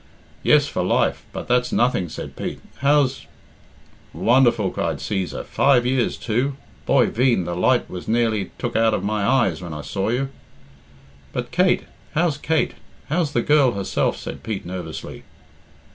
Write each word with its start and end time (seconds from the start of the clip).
"Yes, 0.41 0.65
for 0.67 0.81
life; 0.81 1.27
but 1.31 1.47
that's 1.47 1.71
nothing," 1.71 2.09
said 2.09 2.35
Pete; 2.35 2.59
"how's" 2.77 3.27
"Wonderful!" 4.13 4.71
cried 4.71 4.97
Cæsar; 4.97 5.45
"five 5.45 5.85
years 5.85 6.17
too! 6.17 6.55
Boy 6.87 7.05
veen, 7.05 7.43
the 7.45 7.55
light 7.55 7.87
was 7.87 8.07
nearly 8.07 8.49
took 8.57 8.75
out 8.75 8.95
of 8.95 9.03
my 9.03 9.23
eyes 9.23 9.61
when 9.61 9.75
I 9.75 9.81
saw 9.81 10.09
you." 10.09 10.29
"But 11.33 11.51
Kate? 11.51 11.83
How's 12.15 12.39
Kate? 12.39 12.73
How's 13.09 13.33
the 13.33 13.43
girl, 13.43 13.73
herself?" 13.73 14.17
said 14.17 14.41
Pete 14.41 14.65
nervously. 14.65 15.21